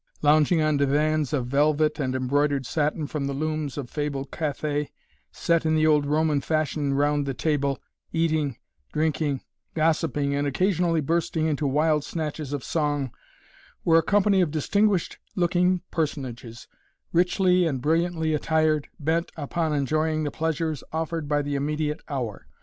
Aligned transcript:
Lounging 0.23 0.63
on 0.63 0.77
divans 0.77 1.31
of 1.31 1.45
velvet 1.45 1.99
and 1.99 2.15
embroidered 2.15 2.65
satin 2.65 3.05
from 3.05 3.27
the 3.27 3.35
looms 3.35 3.77
of 3.77 3.87
fabled 3.87 4.31
Cathay, 4.31 4.89
set 5.31 5.63
in 5.63 5.75
the 5.75 5.85
old 5.85 6.07
Roman 6.07 6.41
fashion 6.41 6.95
round 6.95 7.27
the 7.27 7.35
table, 7.35 7.79
eating, 8.11 8.57
drinking, 8.91 9.41
gossiping 9.75 10.33
and 10.33 10.47
occasionally 10.47 11.01
bursting 11.01 11.45
into 11.45 11.67
wild 11.67 12.03
snatches 12.03 12.51
of 12.51 12.63
song, 12.63 13.11
were 13.85 13.99
a 13.99 14.01
company 14.01 14.41
of 14.41 14.49
distinguished 14.49 15.19
looking 15.35 15.83
personages, 15.91 16.67
richly 17.13 17.67
and 17.67 17.79
brilliantly 17.79 18.33
attired, 18.33 18.87
bent 18.99 19.31
upon 19.35 19.71
enjoying 19.71 20.23
the 20.23 20.31
pleasures 20.31 20.83
offered 20.91 21.27
by 21.27 21.43
the 21.43 21.53
immediate 21.53 22.01
hour. 22.09 22.47